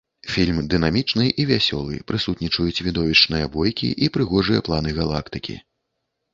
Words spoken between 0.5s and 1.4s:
дынамічны